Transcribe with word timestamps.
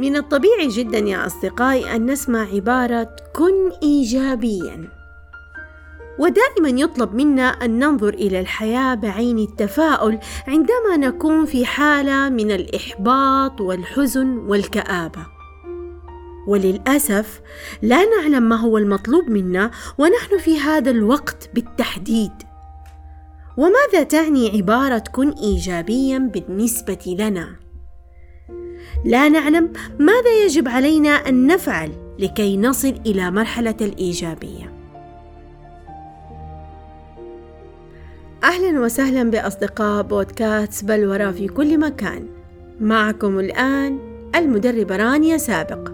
من 0.00 0.16
الطبيعي 0.16 0.68
جدا 0.68 0.98
يا 0.98 1.26
أصدقائي 1.26 1.96
أن 1.96 2.10
نسمع 2.10 2.40
عبارة 2.40 3.16
كن 3.34 3.70
إيجابيا 3.82 5.00
ودائما 6.18 6.68
يطلب 6.68 7.14
منا 7.14 7.48
أن 7.48 7.78
ننظر 7.78 8.14
إلى 8.14 8.40
الحياة 8.40 8.94
بعين 8.94 9.38
التفاؤل 9.38 10.18
عندما 10.48 10.96
نكون 10.96 11.44
في 11.44 11.66
حالة 11.66 12.28
من 12.28 12.50
الإحباط 12.50 13.60
والحزن 13.60 14.38
والكآبة. 14.38 15.26
وللأسف 16.46 17.40
لا 17.82 18.04
نعلم 18.04 18.42
ما 18.42 18.56
هو 18.56 18.78
المطلوب 18.78 19.30
منا 19.30 19.70
ونحن 19.98 20.38
في 20.38 20.60
هذا 20.60 20.90
الوقت 20.90 21.50
بالتحديد. 21.54 22.32
وماذا 23.56 24.02
تعني 24.02 24.50
عبارة 24.50 25.04
كن 25.12 25.30
إيجابيا 25.30 26.18
بالنسبة 26.18 27.16
لنا؟ 27.18 27.69
لا 29.04 29.28
نعلم 29.28 29.72
ماذا 29.98 30.44
يجب 30.44 30.68
علينا 30.68 31.10
أن 31.10 31.46
نفعل 31.46 31.92
لكي 32.18 32.56
نصل 32.56 33.00
إلى 33.06 33.30
مرحلة 33.30 33.76
الإيجابية. 33.80 34.72
أهلا 38.44 38.80
وسهلا 38.80 39.30
بأصدقاء 39.30 40.02
بودكاست 40.02 40.84
بلورة 40.84 41.30
في 41.30 41.48
كل 41.48 41.78
مكان. 41.78 42.26
معكم 42.80 43.40
الآن 43.40 43.98
المدربه 44.34 44.96
رانيا 44.96 45.36
سابق. 45.36 45.90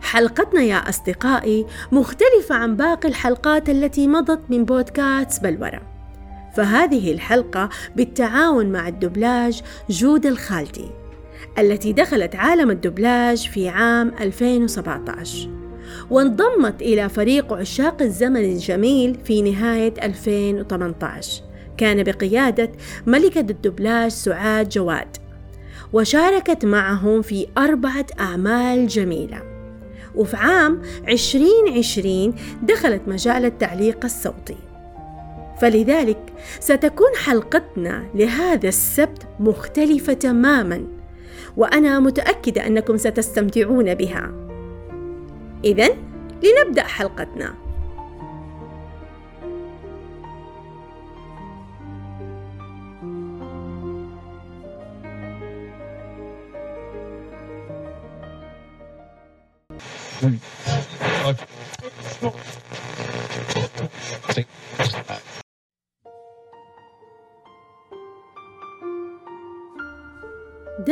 حلقتنا 0.00 0.62
يا 0.62 0.76
أصدقائي 0.76 1.66
مختلفة 1.92 2.54
عن 2.54 2.76
باقي 2.76 3.08
الحلقات 3.08 3.68
التي 3.68 4.06
مضت 4.06 4.40
من 4.48 4.64
بودكاست 4.64 5.42
بلوره 5.42 5.91
فهذه 6.54 7.12
الحلقة 7.12 7.68
بالتعاون 7.96 8.66
مع 8.66 8.88
الدبلاج 8.88 9.62
جود 9.90 10.26
الخالدي 10.26 10.90
التي 11.58 11.92
دخلت 11.92 12.36
عالم 12.36 12.70
الدبلاج 12.70 13.48
في 13.48 13.68
عام 13.68 14.12
2017 14.20 15.48
وانضمت 16.10 16.82
إلى 16.82 17.08
فريق 17.08 17.52
عشاق 17.52 18.02
الزمن 18.02 18.44
الجميل 18.44 19.18
في 19.24 19.42
نهاية 19.42 19.94
2018 20.02 21.42
كان 21.76 22.02
بقيادة 22.02 22.72
ملكة 23.06 23.40
الدبلاج 23.40 24.10
سعاد 24.10 24.68
جواد 24.68 25.16
وشاركت 25.92 26.64
معهم 26.64 27.22
في 27.22 27.46
أربعة 27.58 28.06
أعمال 28.20 28.86
جميلة. 28.86 29.42
وفي 30.14 30.36
عام 30.36 30.82
2020 31.08 32.34
دخلت 32.62 33.02
مجال 33.06 33.44
التعليق 33.44 34.04
الصوتي. 34.04 34.56
فلذلك 35.62 36.18
ستكون 36.60 37.16
حلقتنا 37.24 38.06
لهذا 38.14 38.68
السبت 38.68 39.26
مختلفة 39.40 40.12
تماما 40.12 40.86
وأنا 41.56 42.00
متأكدة 42.00 42.66
أنكم 42.66 42.96
ستستمتعون 42.96 43.94
بها. 43.94 44.32
إذا 45.64 45.88
لنبدأ 46.42 46.82
حلقتنا. 46.82 47.54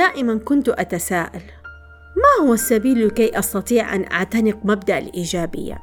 دائما 0.00 0.38
كنت 0.38 0.68
أتساءل 0.68 1.42
ما 2.16 2.46
هو 2.46 2.54
السبيل 2.54 3.06
لكي 3.06 3.38
أستطيع 3.38 3.94
أن 3.94 4.04
أعتنق 4.12 4.58
مبدأ 4.64 4.98
الإيجابية؟ 4.98 5.78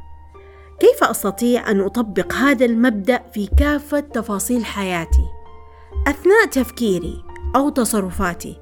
كيف 0.79 1.03
أستطيع 1.03 1.71
أن 1.71 1.81
أطبق 1.81 2.33
هذا 2.33 2.65
المبدأ 2.65 3.19
في 3.33 3.47
كافة 3.59 3.99
تفاصيل 3.99 4.65
حياتي؟ 4.65 5.25
أثناء 6.07 6.45
تفكيري 6.51 7.23
أو 7.55 7.69
تصرفاتي 7.69 8.57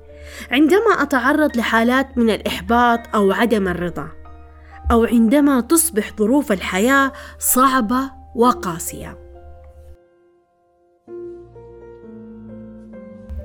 عندما 0.52 1.02
أتعرض 1.02 1.58
لحالات 1.58 2.18
من 2.18 2.30
الإحباط 2.30 3.00
أو 3.16 3.32
عدم 3.32 3.68
الرضا 3.68 4.08
أو 4.92 5.06
عندما 5.06 5.62
تصبح 5.62 6.12
ظروف 6.18 6.52
الحياة 6.52 7.12
صعبة 7.40 8.12
وقاسية. 8.36 9.25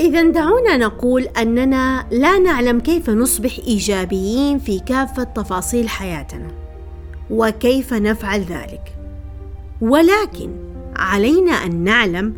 إذا 0.00 0.22
دعونا 0.22 0.76
نقول 0.76 1.22
أننا 1.22 2.06
لا 2.10 2.38
نعلم 2.38 2.80
كيف 2.80 3.10
نصبح 3.10 3.58
إيجابيين 3.66 4.58
في 4.58 4.78
كافة 4.78 5.22
تفاصيل 5.24 5.88
حياتنا، 5.88 6.48
وكيف 7.30 7.94
نفعل 7.94 8.40
ذلك. 8.40 8.96
ولكن 9.80 10.50
علينا 10.96 11.52
أن 11.52 11.84
نعلم 11.84 12.34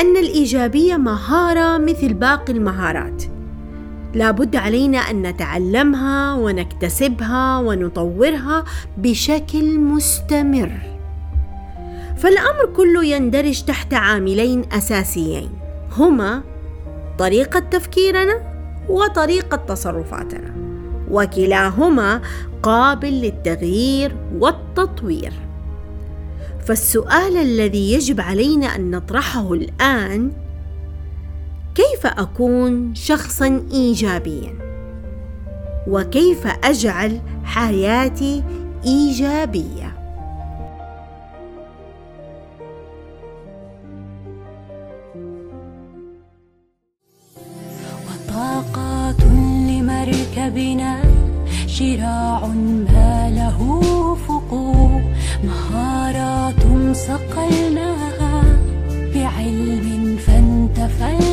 أن 0.00 0.16
الإيجابية 0.16 0.96
مهارة 0.96 1.78
مثل 1.78 2.14
باقي 2.14 2.52
المهارات. 2.52 3.22
لابد 4.14 4.56
علينا 4.56 4.98
أن 4.98 5.22
نتعلمها 5.22 6.34
ونكتسبها 6.34 7.58
ونطورها 7.58 8.64
بشكل 8.96 9.78
مستمر. 9.78 10.72
فالأمر 12.18 12.74
كله 12.76 13.04
يندرج 13.04 13.62
تحت 13.62 13.94
عاملين 13.94 14.64
أساسيين 14.72 15.50
هما 15.96 16.42
طريقة 17.20 17.60
تفكيرنا 17.60 18.40
وطريقة 18.88 19.56
تصرفاتنا 19.56 20.54
وكلاهما 21.10 22.20
قابل 22.62 23.12
للتغيير 23.12 24.16
والتطوير. 24.38 25.32
فالسؤال 26.66 27.36
الذي 27.36 27.92
يجب 27.92 28.20
علينا 28.20 28.66
أن 28.66 28.90
نطرحه 28.90 29.52
الآن 29.52 30.32
كيف 31.74 32.06
أكون 32.06 32.94
شخصا 32.94 33.62
ايجابيا؟ 33.72 34.54
وكيف 35.88 36.46
أجعل 36.64 37.20
حياتي 37.44 38.44
إيجابية؟ 38.84 39.89
مهارات 55.44 56.62
صقلناها 56.92 58.42
بعلم 59.14 60.16
فانتفى 60.26 61.29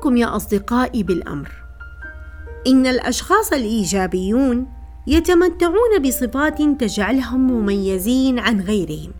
ساخبركم 0.00 0.16
يا 0.16 0.36
أصدقائي 0.36 1.02
بالأمر. 1.02 1.50
إن 2.66 2.86
الأشخاص 2.86 3.52
الإيجابيون 3.52 4.66
يتمتعون 5.06 5.98
بصفات 6.02 6.62
تجعلهم 6.62 7.50
مميزين 7.50 8.38
عن 8.38 8.60
غيرهم. 8.60 9.12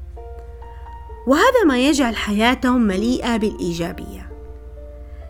وهذا 1.26 1.64
ما 1.66 1.78
يجعل 1.78 2.16
حياتهم 2.16 2.80
مليئة 2.80 3.36
بالإيجابية. 3.36 4.32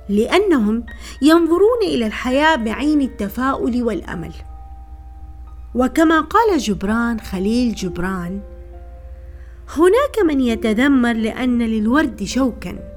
لأنهم 0.08 0.87
ينظرون 1.23 1.82
إلى 1.82 2.06
الحياة 2.06 2.56
بعين 2.56 3.00
التفاؤل 3.00 3.82
والأمل. 3.82 4.32
وكما 5.75 6.20
قال 6.20 6.58
جبران 6.58 7.20
خليل 7.20 7.75
جبران 7.75 8.41
هناك 9.76 10.19
من 10.25 10.41
يتذمر 10.41 11.12
لأن 11.12 11.58
للورد 11.62 12.25
شوكا. 12.25 12.90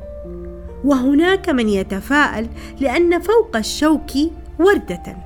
وهناك 0.86 1.50
من 1.50 1.70
يتفاءل 1.70 2.50
لأن 2.80 3.22
فوق 3.22 3.56
الشوك 3.56 4.12
وردة. 4.60 5.18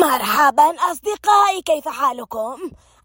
مرحبا 0.00 0.74
أصدقائي 0.90 1.62
كيف 1.64 1.88
حالكم؟ 1.88 2.56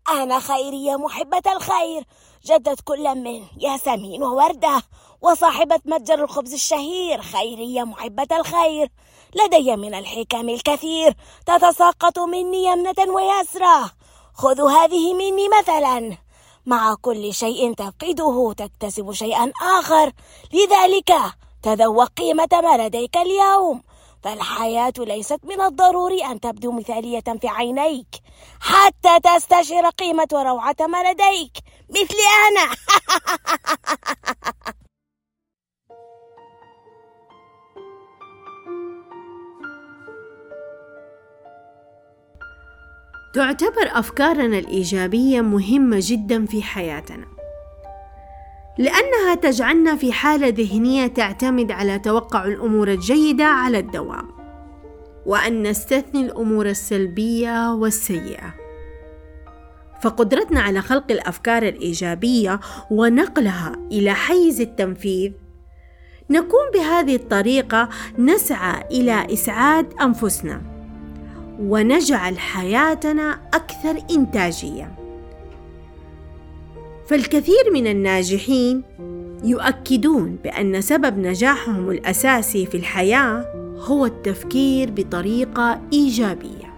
أنا 0.10 0.40
خيرية 0.40 0.96
محبة 0.96 1.42
الخير. 1.56 2.04
جدة 2.46 2.76
كل 2.86 3.16
من 3.16 3.44
ياسمين 3.60 4.24
ووردة 4.24 4.82
وصاحبة 5.22 5.80
متجر 5.86 6.24
الخبز 6.24 6.54
الشهير 6.54 7.22
خيرية 7.22 7.84
محبة 7.84 8.28
الخير. 8.32 8.92
لدي 9.36 9.76
من 9.76 9.94
الحكم 9.94 10.50
الكثير 10.50 11.14
تتساقط 11.46 12.20
مني 12.20 12.66
يمنة 12.66 13.14
ويسرى 13.14 13.90
خذوا 14.34 14.72
هذه 14.72 15.14
مني 15.14 15.50
مثلا. 15.60 16.18
مع 16.66 16.96
كل 17.02 17.34
شيء 17.34 17.74
تفقده 17.74 18.54
تكتسب 18.54 19.12
شيئا 19.12 19.52
آخر. 19.80 20.12
لذلك 20.54 21.14
تذوق 21.64 22.10
قيمة 22.18 22.48
ما 22.54 22.88
لديك 22.88 23.18
اليوم. 23.18 23.84
فالحياة 24.24 24.94
ليست 24.98 25.40
من 25.44 25.62
الضروري 25.62 26.26
أن 26.26 26.40
تبدو 26.40 26.72
مثالية 26.72 27.24
في 27.42 27.48
عينيك. 27.48 28.08
حتى 28.60 29.20
تستشعر 29.20 29.90
قيمة 29.90 30.28
وروعة 30.34 30.76
ما 30.80 31.12
لديك. 31.12 31.52
مثلي 31.90 32.28
أنا. 32.48 32.76
تعتبر 43.34 43.90
أفكارنا 43.92 44.58
الإيجابية 44.58 45.42
مهمة 45.42 45.98
جدا 46.02 46.46
في 46.46 46.64
حياتنا. 46.64 47.26
لأنها 48.78 49.36
تجعلنا 49.42 49.96
في 49.96 50.12
حالة 50.12 50.48
ذهنية 50.48 51.08
تعتمد 51.08 51.72
على 51.72 52.00
توقع 52.00 52.46
الأمور 52.46 52.88
الجيدة 52.88 53.46
على 53.46 53.80
الدوام 53.80 54.28
وأن 55.26 55.64
نستثني 55.64 56.22
الأمور 56.22 56.66
السلبية 56.66 57.74
والسيئة. 57.74 58.54
فقدرتنا 60.02 60.62
على 60.62 60.82
خلق 60.82 61.12
الأفكار 61.12 61.64
الإيجابية 61.64 62.60
ونقلها 62.92 63.76
إلى 63.92 64.14
حيز 64.14 64.62
التنفيذ 64.62 65.32
نكون 66.30 66.72
بهذه 66.74 67.16
الطريقة 67.16 67.90
نسعى 68.18 68.84
إلى 68.92 69.34
إسعاد 69.34 69.94
أنفسنا. 70.02 70.73
ونجعل 71.64 72.40
حياتنا 72.40 73.40
أكثر 73.54 74.02
إنتاجية 74.12 74.96
فالكثير 77.08 77.74
من 77.74 77.88
الناجحين 77.88 78.84
يؤكدون 79.44 80.38
بأن 80.44 80.82
سبب 80.82 81.18
نجاحهم 81.18 81.90
الأساسي 81.90 82.66
في 82.66 82.78
الحياة 82.78 83.46
هو 83.78 84.06
التفكير 84.06 84.92
بطريقة 84.92 85.82
إيجابية. 85.94 86.74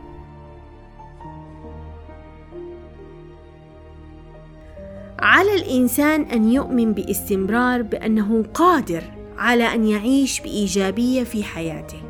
على 5.19 5.55
الإنسان 5.55 6.21
أن 6.21 6.51
يؤمن 6.51 6.93
باستمرار 6.93 7.81
بأنه 7.81 8.43
قادر 8.53 9.03
على 9.37 9.63
أن 9.73 9.87
يعيش 9.87 10.39
بإيجابية 10.39 11.23
في 11.23 11.43
حياته، 11.43 12.01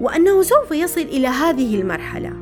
وأنه 0.00 0.42
سوف 0.42 0.70
يصل 0.70 1.00
إلى 1.00 1.28
هذه 1.28 1.80
المرحلة. 1.80 2.32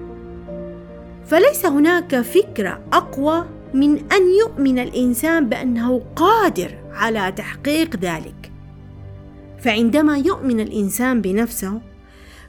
فليس 1.27 1.67
هناك 1.67 2.21
فكرة 2.21 2.81
أقوى 2.93 3.45
من 3.75 4.13
أن 4.13 4.35
يؤمن 4.41 4.79
الإنسان 4.79 5.49
بأنه 5.49 6.03
قادر 6.17 6.75
على 6.93 7.33
تحقيق 7.37 7.97
ذلك 7.97 8.53
فعندما 9.59 10.19
يؤمن 10.19 10.61
الإنسان 10.61 11.21
بنفسه 11.21 11.81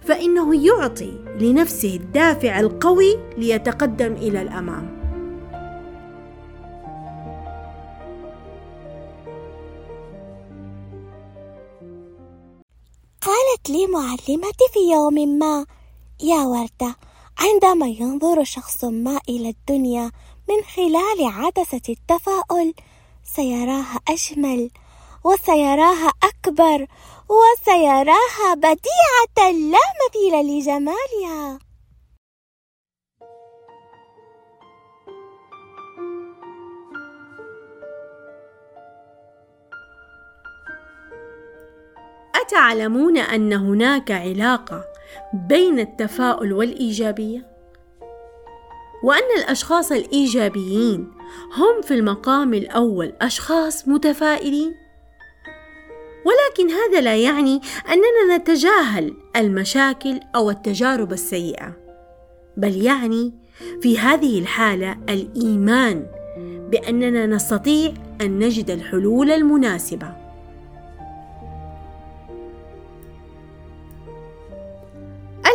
فإنه 0.01 0.65
يعطي 0.65 1.13
لنفسه 1.39 1.95
الدافع 1.95 2.59
القوي 2.59 3.17
ليتقدم 3.38 4.13
إلى 4.13 4.41
الأمام 4.41 5.02
قالت 13.65 13.77
لي 13.77 13.88
معلمتي 13.88 14.65
في 14.74 14.80
يوم 14.92 15.13
ما 15.13 15.65
يا 16.24 16.45
وردة 16.45 16.95
عندما 17.39 17.88
ينظر 17.88 18.44
شخص 18.44 18.83
ما 18.83 19.19
إلى 19.30 19.50
الدنيا 19.50 20.12
من 20.50 20.63
خلال 20.75 21.24
عدسة 21.24 21.81
التفاؤل 21.89 22.74
سيراها 23.36 24.00
أجمل 24.07 24.71
وسيراها 25.24 26.12
أكبر 26.24 26.88
وسيراها 27.30 28.54
بديعة 28.56 29.51
لا 29.51 29.80
مثيل 30.04 30.45
لجمالها. 30.48 31.60
أتعلمون 42.35 43.18
أن 43.18 43.53
هناك 43.53 44.12
علاقة 44.12 44.83
بين 45.33 45.80
التفاؤل 45.80 46.53
والإيجابية؟ 46.53 47.53
وأن 49.03 49.38
الأشخاص 49.38 49.91
الإيجابيين 49.91 51.12
هم 51.57 51.81
في 51.81 51.94
المقام 51.94 52.53
الأول 52.53 53.13
أشخاص 53.21 53.88
متفائلين 53.88 54.75
ولكن 56.25 56.71
هذا 56.71 57.01
لا 57.01 57.15
يعني 57.15 57.62
أننا 57.89 58.38
نتجاهل 58.38 59.13
المشاكل 59.36 60.19
أو 60.36 60.50
التجارب 60.50 61.13
السيئة 61.13 61.74
بل 62.57 62.81
يعني 62.86 63.33
في 63.81 64.00
هذه 64.00 64.39
الحالة 64.39 64.97
الإيمان 65.09 66.06
بأننا 66.71 67.25
نستطيع 67.25 67.94
أن 68.21 68.39
نجد 68.39 68.69
الحلول 68.69 69.31
المناسبة 69.31 70.22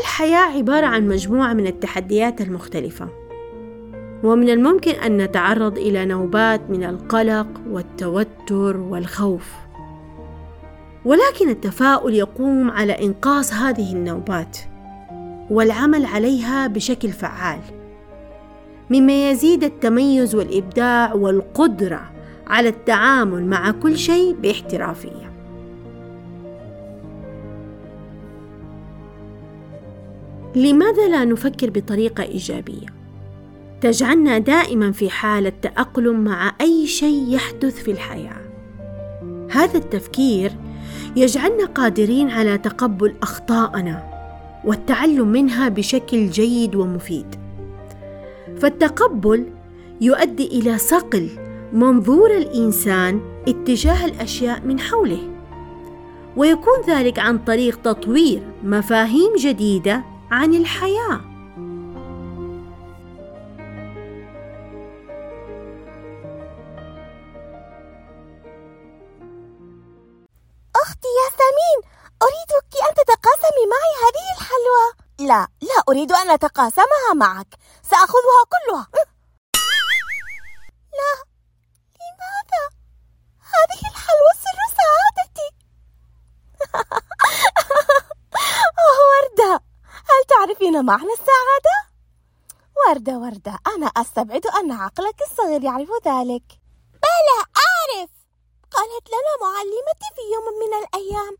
الحياة 0.00 0.56
عبارة 0.56 0.86
عن 0.86 1.08
مجموعة 1.08 1.52
من 1.52 1.66
التحديات 1.66 2.40
المختلفة. 2.40 3.08
ومن 4.24 4.50
الممكن 4.50 4.90
أن 4.90 5.16
نتعرض 5.16 5.78
إلى 5.78 6.04
نوبات 6.04 6.60
من 6.70 6.84
القلق 6.84 7.46
والتوتر 7.70 8.76
والخوف. 8.76 9.52
ولكن 11.04 11.48
التفاؤل 11.48 12.14
يقوم 12.14 12.70
على 12.70 12.92
إنقاص 12.92 13.52
هذه 13.52 13.92
النوبات 13.92 14.58
والعمل 15.50 16.06
عليها 16.06 16.66
بشكل 16.66 17.08
فعال. 17.08 17.60
مما 18.90 19.30
يزيد 19.30 19.64
التميز 19.64 20.34
والإبداع 20.34 21.14
والقدرة 21.14 22.00
على 22.46 22.68
التعامل 22.68 23.46
مع 23.46 23.70
كل 23.70 23.98
شيء 23.98 24.34
باحترافية. 24.34 25.27
لماذا 30.56 31.08
لا 31.08 31.24
نفكر 31.24 31.70
بطريقة 31.70 32.22
إيجابية؟ 32.22 32.86
تجعلنا 33.80 34.38
دائما 34.38 34.92
في 34.92 35.10
حالة 35.10 35.52
تأقلم 35.62 36.24
مع 36.24 36.52
أي 36.60 36.86
شيء 36.86 37.24
يحدث 37.28 37.82
في 37.82 37.90
الحياة. 37.90 38.40
هذا 39.50 39.78
التفكير 39.78 40.52
يجعلنا 41.16 41.64
قادرين 41.66 42.30
على 42.30 42.58
تقبل 42.58 43.14
أخطائنا 43.22 44.04
والتعلم 44.64 45.28
منها 45.28 45.68
بشكل 45.68 46.30
جيد 46.30 46.74
ومفيد. 46.74 47.26
فالتقبل 48.58 49.46
يؤدي 50.00 50.46
إلى 50.46 50.78
صقل 50.78 51.28
منظور 51.72 52.36
الإنسان 52.36 53.20
اتجاه 53.48 54.04
الأشياء 54.04 54.60
من 54.66 54.80
حوله. 54.80 55.30
ويكون 56.36 56.80
ذلك 56.88 57.18
عن 57.18 57.38
طريق 57.38 57.82
تطوير 57.82 58.42
مفاهيم 58.64 59.36
جديدة 59.38 60.04
عن 60.30 60.54
الحياة. 60.54 61.20
أختي 70.76 71.08
ياسمين 71.24 71.78
أريدك 72.22 72.70
أن 72.88 72.94
تتقاسمي 72.94 73.64
معي 73.72 73.94
هذه 74.04 74.26
الحلوى. 74.36 74.86
لا 75.18 75.48
لا 75.60 75.82
أريد 75.88 76.12
أن 76.12 76.30
أتقاسمها 76.30 77.14
معك. 77.16 77.54
سأخذها 77.82 78.42
كلها. 78.52 78.88
لا 80.98 81.12
لماذا؟ 82.00 82.64
هذه 83.40 83.80
الحلوى 83.90 84.37
معنى 90.82 91.12
السعادة؟ 91.12 91.88
وردة 92.86 93.18
وردة 93.18 93.58
أنا 93.66 93.86
أستبعد 93.86 94.46
أن 94.46 94.72
عقلك 94.72 95.22
الصغير 95.30 95.64
يعرف 95.64 95.88
ذلك. 96.06 96.42
بلى 96.92 97.38
أعرف! 97.66 98.10
قالت 98.70 99.08
لنا 99.08 99.32
معلمتي 99.42 100.08
في 100.14 100.22
يوم 100.34 100.44
من 100.60 100.86
الأيام. 100.86 101.36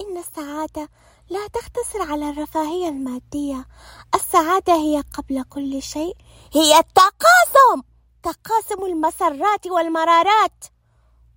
إن 0.00 0.18
السعادة 0.18 0.88
لا 1.30 1.46
تختصر 1.46 2.12
على 2.12 2.30
الرفاهية 2.30 2.88
المادية. 2.88 3.66
السعادة 4.14 4.74
هي 4.74 5.02
قبل 5.14 5.42
كل 5.42 5.82
شيء 5.82 6.16
هي 6.52 6.78
التقاسم! 6.78 7.82
تقاسم 8.22 8.84
المسرات 8.84 9.66
والمرارات. 9.66 10.64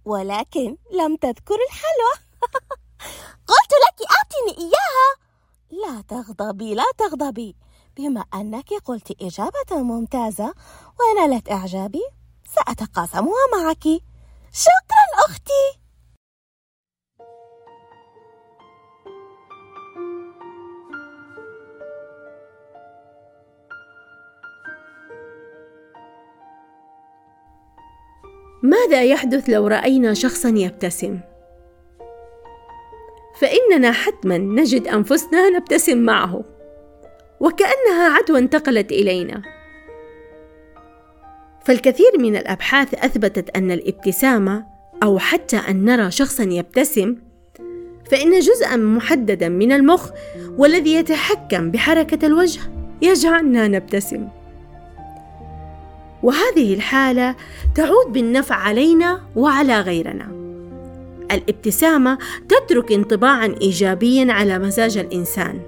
ولكن 0.05 0.77
لم 0.91 1.15
تذكر 1.15 1.57
الحلوى. 1.69 2.25
قلت 3.49 3.73
لك 3.73 4.07
آتني 4.21 4.63
إياها! 4.63 5.28
لا 5.71 6.01
تغضبي 6.07 6.75
لا 6.75 6.83
تغضبي. 6.97 7.55
بما 7.97 8.25
أنك 8.33 8.73
قلت 8.85 9.21
إجابة 9.21 9.83
ممتازة 9.83 10.53
ونالت 10.99 11.51
إعجابي 11.51 12.01
سأتقاسمها 12.55 13.33
معك. 13.53 13.83
شكرا 14.51 15.25
أختي. 15.25 15.79
ماذا 28.63 29.03
يحدث 29.03 29.49
لو 29.49 29.67
رأينا 29.67 30.13
شخصا 30.13 30.49
يبتسم؟ 30.49 31.19
فإننا 33.39 33.91
حتما 33.91 34.37
نجد 34.37 34.87
أنفسنا 34.87 35.49
نبتسم 35.49 35.97
معه. 35.97 36.43
وكأنها 37.39 38.09
عدوى 38.09 38.39
انتقلت 38.39 38.91
إلينا. 38.91 39.41
فالكثير 41.65 42.11
من 42.19 42.35
الأبحاث 42.35 42.93
أثبتت 42.93 43.57
أن 43.57 43.71
الابتسامة 43.71 44.65
أو 45.03 45.19
حتى 45.19 45.57
أن 45.57 45.85
نرى 45.85 46.11
شخصا 46.11 46.43
يبتسم 46.43 47.15
فإن 48.11 48.39
جزءا 48.39 48.75
محددا 48.75 49.49
من 49.49 49.71
المخ 49.71 50.09
والذي 50.57 50.93
يتحكم 50.93 51.71
بحركة 51.71 52.25
الوجه 52.25 52.61
يجعلنا 53.01 53.67
نبتسم. 53.67 54.27
وهذه 56.23 56.73
الحالة 56.73 57.35
تعود 57.75 58.13
بالنفع 58.13 58.55
علينا 58.55 59.21
وعلى 59.35 59.81
غيرنا. 59.81 60.38
الابتسامة 61.31 62.17
تترك 62.49 62.91
انطباعا 62.91 63.55
ايجابيا 63.61 64.33
على 64.33 64.59
مزاج 64.59 64.97
الإنسان 64.97 65.59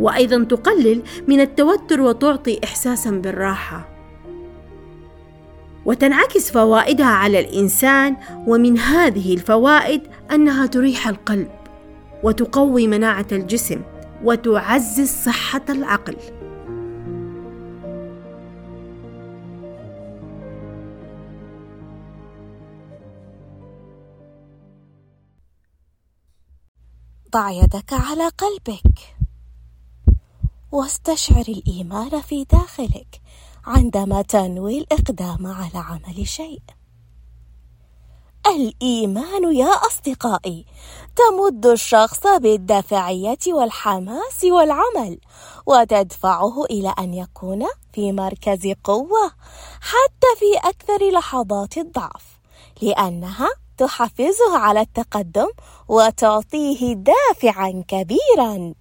وأيضا 0.00 0.44
تقلل 0.44 1.02
من 1.28 1.40
التوتر 1.40 2.00
وتعطي 2.00 2.60
احساسا 2.64 3.10
بالراحة. 3.10 3.88
وتنعكس 5.84 6.50
فوائدها 6.50 7.06
على 7.06 7.40
الإنسان 7.40 8.16
ومن 8.46 8.78
هذه 8.78 9.34
الفوائد 9.34 10.00
أنها 10.32 10.66
تريح 10.66 11.08
القلب 11.08 11.48
وتقوي 12.22 12.86
مناعة 12.86 13.26
الجسم 13.32 13.80
وتعزز 14.24 15.08
صحة 15.08 15.64
العقل. 15.68 16.16
ضع 27.34 27.50
يدك 27.50 27.92
على 27.92 28.28
قلبك. 28.28 29.16
واستشعر 30.72 31.44
الإيمان 31.48 32.20
في 32.20 32.44
داخلك 32.44 33.20
عندما 33.66 34.22
تنوي 34.22 34.78
الإقدام 34.78 35.46
على 35.46 35.78
عمل 35.78 36.28
شيء. 36.28 36.62
الإيمان 38.46 39.56
يا 39.56 39.66
أصدقائي 39.66 40.66
تمد 41.16 41.66
الشخص 41.66 42.26
بالدافعية 42.26 43.38
والحماس 43.48 44.44
والعمل 44.44 45.18
وتدفعه 45.66 46.64
إلى 46.64 46.94
أن 46.98 47.14
يكون 47.14 47.66
في 47.92 48.12
مركز 48.12 48.72
قوة 48.84 49.32
حتى 49.80 50.30
في 50.38 50.68
أكثر 50.68 51.10
لحظات 51.10 51.78
الضعف 51.78 52.40
لأنها 52.82 53.48
تحفزه 53.78 54.58
على 54.58 54.80
التقدم 54.80 55.48
وتعطيه 55.88 56.94
دافعا 56.94 57.84
كبيرا. 57.88 58.74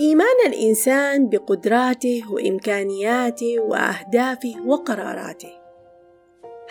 إيمان 0.00 0.46
الإنسان 0.46 1.28
بقدراته 1.28 2.22
وإمكانياته 2.30 3.60
وأهدافه 3.60 4.54
وقراراته. 4.66 5.52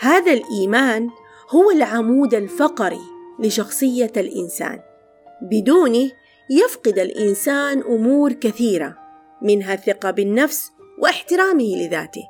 هذا 0.00 0.32
الإيمان 0.32 1.10
هو 1.50 1.70
العمود 1.70 2.34
الفقري 2.34 3.00
لشخصية 3.38 4.12
الإنسان 4.16 4.80
بدونه 5.42 6.10
يفقد 6.50 6.98
الإنسان 6.98 7.82
أمور 7.82 8.32
كثيرة 8.32 8.98
منها 9.42 9.74
الثقة 9.74 10.10
بالنفس 10.10 10.70
واحترامه 10.98 11.76
لذاته. 11.76 12.22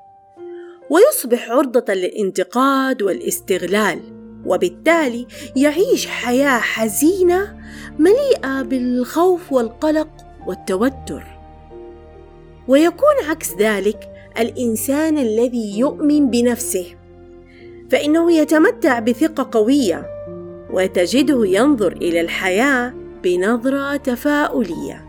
ويصبح 0.90 1.50
عرضة 1.50 1.94
للانتقاد 1.94 3.02
والاستغلال 3.02 4.00
وبالتالي 4.46 5.26
يعيش 5.56 6.06
حياة 6.06 6.58
حزينة 6.58 7.58
مليئة 7.98 8.62
بالخوف 8.62 9.52
والقلق 9.52 10.08
والتوتر. 10.46 11.24
ويكون 12.68 13.14
عكس 13.28 13.54
ذلك 13.58 14.08
الإنسان 14.38 15.18
الذي 15.18 15.78
يؤمن 15.78 16.30
بنفسه 16.30 16.86
فإنه 17.90 18.32
يتمتع 18.32 18.98
بثقة 18.98 19.58
قوية 19.58 20.06
وتجده 20.70 21.46
ينظر 21.46 21.92
إلى 21.92 22.20
الحياة 22.20 23.03
بنظرة 23.24 23.96
تفاؤلية. 23.96 25.04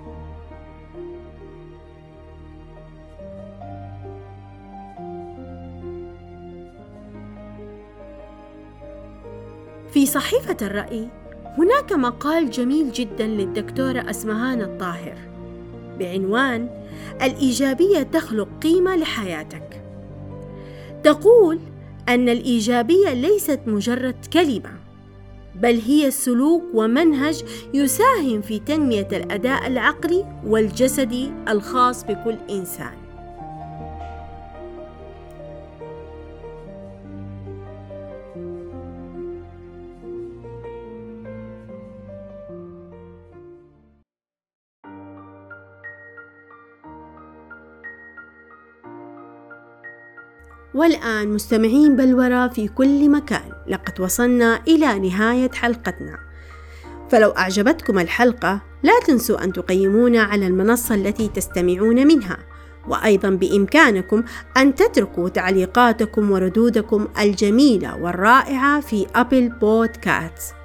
في 9.94 10.06
صحيفة 10.06 10.58
الرأي 10.62 11.08
هناك 11.58 11.94
مقال 11.94 12.50
جميل 12.50 12.92
جدا 12.92 13.28
للدكتورة 13.28 14.10
أسمهان 14.10 14.62
الطاهر 14.62 15.18
بعنوان 16.00 16.70
الإيجابية 17.22 18.04
تخلق 18.04 18.48
قيمة 18.64 18.96
لحياتك 18.96 19.82
تقول 21.04 21.60
أن 22.10 22.30
الإيجابية 22.30 23.14
ليست 23.14 23.60
مجرد 23.68 24.26
كلمة 24.34 24.85
بل 25.56 25.80
هي 25.80 26.12
سلوك 26.12 26.64
ومنهج 26.74 27.44
يساهم 27.74 28.42
في 28.42 28.60
تنمية 28.60 29.08
الأداء 29.14 29.68
العقلي 29.68 30.26
والجسدي 30.46 31.32
الخاص 31.50 32.04
بكل 32.04 32.36
إنسان. 32.50 33.05
والآن 50.76 51.28
مستمعين 51.34 51.96
بلورة 51.96 52.48
في 52.48 52.68
كل 52.68 53.10
مكان. 53.10 53.52
لقد 53.68 54.02
وصلنا 54.02 54.60
إلى 54.68 55.00
نهاية 55.00 55.52
حلقتنا. 55.52 56.18
فلو 57.10 57.30
أعجبتكم 57.30 58.00
الحلقة 58.00 58.62
لا 58.84 58.94
تنسوا 59.08 59.44
أن 59.44 59.54
تقيمونا 59.54 60.22
على 60.22 60.48
المنصة 60.48 60.96
التي 60.96 61.28
تستمعون 61.28 62.08
منها. 62.08 62.38
وأيضا 62.88 63.30
بإمكانكم 63.30 64.24
أن 64.58 64.76
تتركوا 64.76 65.30
تعليقاتكم 65.30 66.32
وردودكم 66.32 67.08
الجميلة 67.20 67.98
والرائعة 68.02 68.80
في 68.80 69.08
أبل 69.16 69.50
بودكاست 69.50 70.56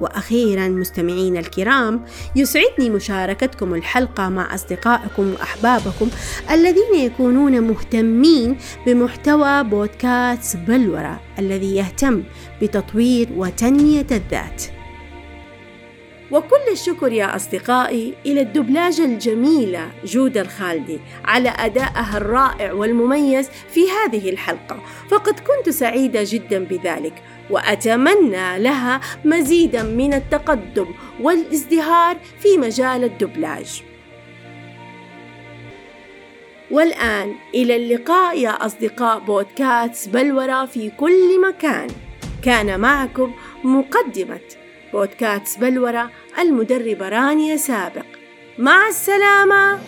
وأخيرا 0.00 0.68
مستمعينا 0.68 1.40
الكرام 1.40 2.04
يسعدني 2.36 2.90
مشاركتكم 2.90 3.74
الحلقة 3.74 4.28
مع 4.28 4.54
أصدقائكم 4.54 5.32
وأحبابكم 5.32 6.10
الذين 6.50 6.94
يكونون 6.94 7.60
مهتمين 7.60 8.58
بمحتوى 8.86 9.64
بودكاست 9.64 10.56
بلوره 10.56 11.20
الذي 11.38 11.76
يهتم 11.76 12.22
بتطوير 12.62 13.28
وتنمية 13.36 14.06
الذات. 14.10 14.77
وكل 16.30 16.72
الشكر 16.72 17.12
يا 17.12 17.36
أصدقائي 17.36 18.14
إلى 18.26 18.40
الدبلاجة 18.40 19.04
الجميلة 19.04 19.90
جودة 20.04 20.40
الخالدي 20.40 20.98
على 21.24 21.48
أدائها 21.48 22.16
الرائع 22.16 22.72
والمميز 22.72 23.50
في 23.68 23.80
هذه 23.90 24.30
الحلقة. 24.30 24.82
فقد 25.10 25.40
كنت 25.40 25.70
سعيدة 25.70 26.20
جدا 26.24 26.64
بذلك 26.64 27.22
وأتمنى 27.50 28.58
لها 28.58 29.00
مزيدا 29.24 29.82
من 29.82 30.14
التقدم 30.14 30.86
والازدهار 31.20 32.16
في 32.40 32.58
مجال 32.58 33.04
الدبلاج. 33.04 33.82
والآن 36.70 37.34
إلى 37.54 37.76
اللقاء 37.76 38.38
يا 38.38 38.50
أصدقاء 38.50 39.18
بودكاست 39.18 40.08
بلورة 40.08 40.64
في 40.64 40.90
كل 40.90 41.48
مكان. 41.48 41.86
كان 42.42 42.80
معكم 42.80 43.32
مقدمة 43.64 44.40
بودكاست 44.92 45.58
بلورة 45.58 46.10
المدربة 46.38 47.08
رانيا 47.08 47.56
سابق 47.56 48.06
مع 48.58 48.88
السلامة 48.88 49.78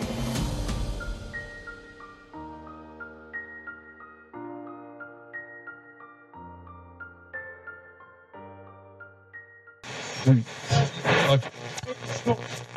Okay. 12.27 12.70